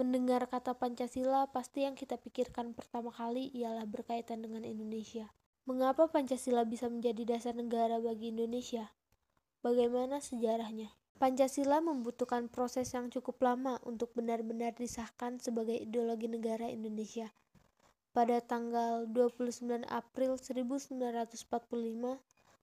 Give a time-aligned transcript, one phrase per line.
[0.00, 5.28] Mendengar kata Pancasila, pasti yang kita pikirkan pertama kali ialah berkaitan dengan Indonesia.
[5.68, 8.96] Mengapa Pancasila bisa menjadi dasar negara bagi Indonesia?
[9.60, 10.88] Bagaimana sejarahnya?
[11.20, 17.28] Pancasila membutuhkan proses yang cukup lama untuk benar-benar disahkan sebagai ideologi negara Indonesia.
[18.16, 21.44] Pada tanggal 29 April 1945,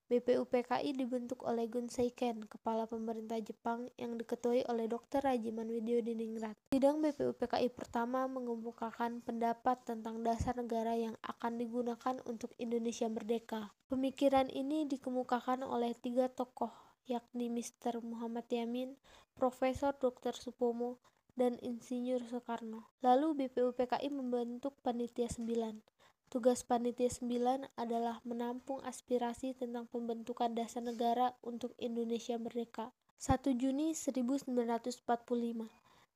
[0.07, 5.19] BPUPKI dibentuk oleh Gun Seiken, kepala pemerintah Jepang yang diketuai oleh Dr.
[5.19, 6.55] Rajiman Widyodiningrat.
[6.71, 13.75] Sidang BPUPKI pertama mengemukakan pendapat tentang dasar negara yang akan digunakan untuk Indonesia merdeka.
[13.91, 16.71] Pemikiran ini dikemukakan oleh tiga tokoh,
[17.03, 17.99] yakni Mr.
[17.99, 18.95] Muhammad Yamin,
[19.35, 20.31] Profesor Dr.
[20.39, 21.03] Supomo,
[21.35, 22.95] dan Insinyur Soekarno.
[23.03, 25.96] Lalu BPUPKI membentuk Panitia 9
[26.27, 32.91] Tugas Panitia 9 adalah menampung aspirasi tentang pembentukan dasar negara untuk Indonesia merdeka.
[33.15, 35.07] 1 Juni 1945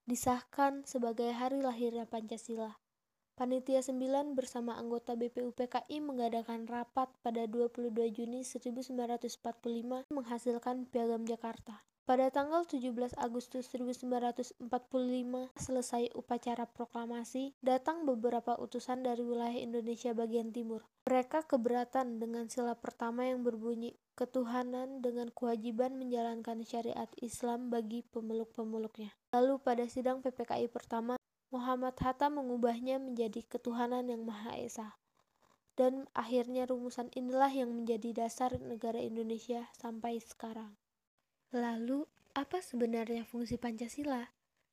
[0.04, 2.76] disahkan sebagai hari lahirnya Pancasila.
[3.40, 11.88] Panitia 9 bersama anggota BPUPKI mengadakan rapat pada 22 Juni 1945 menghasilkan Piagam Jakarta.
[12.02, 14.58] Pada tanggal 17 Agustus 1945
[15.54, 20.82] selesai upacara proklamasi, datang beberapa utusan dari wilayah Indonesia bagian timur.
[21.06, 29.14] Mereka keberatan dengan sila pertama yang berbunyi ketuhanan dengan kewajiban menjalankan syariat Islam bagi pemeluk-pemeluknya.
[29.38, 31.22] Lalu pada sidang PPKI pertama,
[31.54, 34.98] Muhammad Hatta mengubahnya menjadi ketuhanan yang Maha Esa.
[35.78, 40.81] Dan akhirnya rumusan inilah yang menjadi dasar negara Indonesia sampai sekarang.
[41.52, 44.24] Lalu, apa sebenarnya fungsi Pancasila?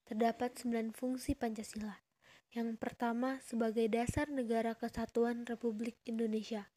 [0.07, 1.91] Terdapat sembilan fungsi Pancasila.
[2.55, 6.71] Yang pertama, sebagai dasar negara kesatuan Republik Indonesia.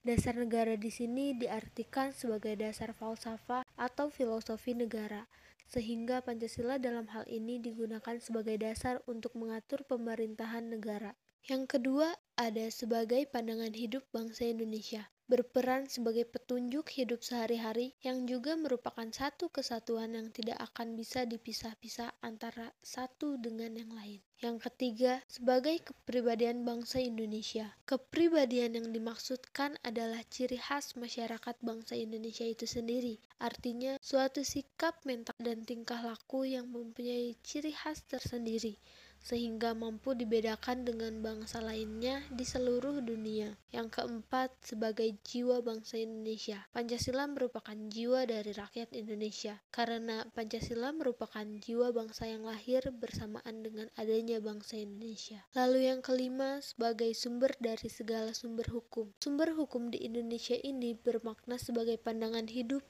[0.00, 5.28] Dasar negara di sini diartikan sebagai dasar falsafah atau filosofi negara,
[5.68, 11.12] sehingga Pancasila dalam hal ini digunakan sebagai dasar untuk mengatur pemerintahan negara.
[11.50, 18.52] Yang kedua, ada sebagai pandangan hidup bangsa Indonesia berperan sebagai petunjuk hidup sehari-hari yang juga
[18.52, 24.20] merupakan satu kesatuan yang tidak akan bisa dipisah-pisah antara satu dengan yang lain.
[24.44, 27.72] Yang ketiga, sebagai kepribadian bangsa Indonesia.
[27.88, 33.16] Kepribadian yang dimaksudkan adalah ciri khas masyarakat bangsa Indonesia itu sendiri.
[33.40, 38.76] Artinya, suatu sikap mental dan tingkah laku yang mempunyai ciri khas tersendiri
[39.22, 43.54] sehingga mampu dibedakan dengan bangsa lainnya di seluruh dunia.
[43.70, 46.66] Yang keempat, sebagai jiwa bangsa Indonesia.
[46.74, 53.86] Pancasila merupakan jiwa dari rakyat Indonesia, karena Pancasila merupakan jiwa bangsa yang lahir bersamaan dengan
[53.94, 55.46] adanya bangsa Indonesia.
[55.54, 59.14] Lalu yang kelima, sebagai sumber dari segala sumber hukum.
[59.22, 62.82] Sumber hukum di Indonesia ini bermakna sebagai pandangan hidup,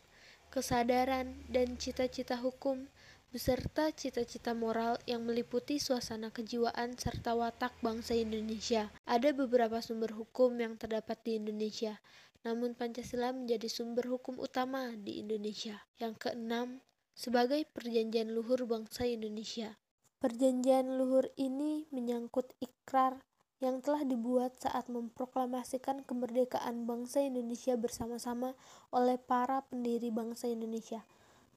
[0.49, 2.89] kesadaran, dan cita-cita hukum
[3.33, 8.93] beserta cita-cita moral yang meliputi suasana kejiwaan serta watak bangsa Indonesia.
[9.09, 11.97] Ada beberapa sumber hukum yang terdapat di Indonesia,
[12.45, 15.81] namun Pancasila menjadi sumber hukum utama di Indonesia.
[15.97, 16.85] Yang keenam,
[17.17, 19.81] sebagai perjanjian luhur bangsa Indonesia.
[20.21, 23.25] Perjanjian luhur ini menyangkut ikrar
[23.65, 28.53] yang telah dibuat saat memproklamasikan kemerdekaan bangsa Indonesia bersama-sama
[28.93, 31.01] oleh para pendiri bangsa Indonesia.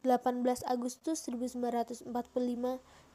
[0.05, 2.05] 18 Agustus 1945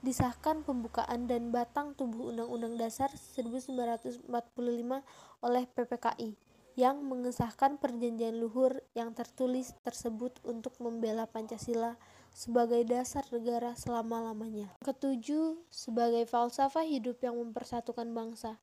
[0.03, 4.27] disahkan pembukaan dan batang tubuh Undang-Undang Dasar 1945
[5.47, 6.35] oleh PPKI
[6.75, 11.95] yang mengesahkan perjanjian luhur yang tertulis tersebut untuk membela Pancasila
[12.35, 14.71] sebagai dasar negara selama-lamanya.
[14.83, 18.59] Ketujuh, sebagai falsafah hidup yang mempersatukan bangsa.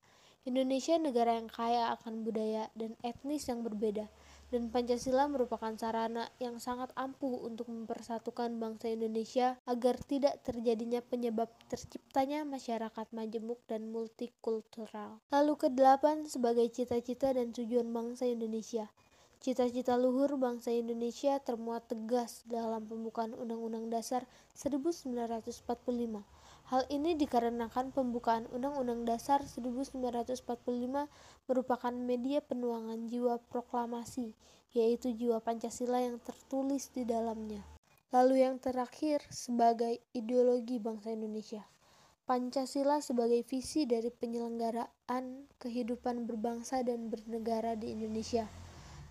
[0.47, 4.07] Indonesia negara yang kaya akan budaya dan etnis yang berbeda
[4.47, 11.51] dan Pancasila merupakan sarana yang sangat ampuh untuk mempersatukan bangsa Indonesia agar tidak terjadinya penyebab
[11.67, 15.19] terciptanya masyarakat majemuk dan multikultural.
[15.35, 18.87] Lalu kedelapan sebagai cita-cita dan tujuan bangsa Indonesia.
[19.37, 24.25] Cita-cita luhur bangsa Indonesia termuat tegas dalam pembukaan Undang-Undang Dasar
[24.57, 25.61] 1945
[26.67, 30.03] Hal ini dikarenakan pembukaan Undang-Undang Dasar 1945
[31.47, 34.35] merupakan media penuangan jiwa proklamasi,
[34.75, 37.63] yaitu jiwa Pancasila yang tertulis di dalamnya.
[38.11, 41.63] Lalu yang terakhir sebagai ideologi bangsa Indonesia.
[42.27, 48.43] Pancasila sebagai visi dari penyelenggaraan kehidupan berbangsa dan bernegara di Indonesia.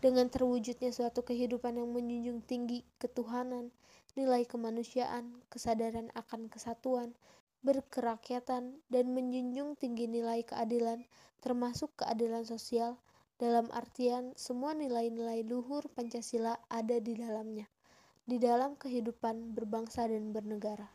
[0.05, 3.73] Dengan terwujudnya suatu kehidupan yang menjunjung tinggi ketuhanan,
[4.13, 7.17] nilai kemanusiaan, kesadaran akan kesatuan,
[7.67, 11.03] berkerakyatan, dan menjunjung tinggi nilai keadilan,
[11.43, 13.03] termasuk keadilan sosial,
[13.43, 17.67] dalam artian semua nilai-nilai luhur Pancasila ada di dalamnya,
[18.23, 20.89] di dalam kehidupan berbangsa dan bernegara.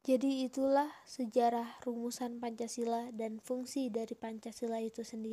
[0.00, 5.28] Jadi itulah sejarah rumusan Pancasila dan fungsi dari Pancasila itu sendiri.